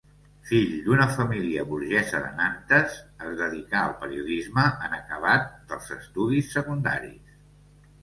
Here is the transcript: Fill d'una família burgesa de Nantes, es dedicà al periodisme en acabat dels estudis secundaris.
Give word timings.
Fill 0.51 0.69
d'una 0.85 1.05
família 1.17 1.65
burgesa 1.73 2.21
de 2.23 2.31
Nantes, 2.39 2.97
es 3.27 3.37
dedicà 3.43 3.83
al 3.85 3.95
periodisme 4.01 4.67
en 4.89 4.99
acabat 5.01 5.49
dels 5.71 5.97
estudis 6.01 6.55
secundaris. 6.61 7.43